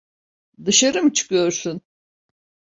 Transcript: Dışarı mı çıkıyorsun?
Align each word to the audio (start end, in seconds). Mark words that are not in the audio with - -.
Dışarı 0.65 1.03
mı 1.03 1.13
çıkıyorsun? 1.13 1.81